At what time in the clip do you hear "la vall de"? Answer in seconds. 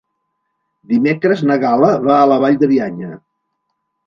2.33-2.71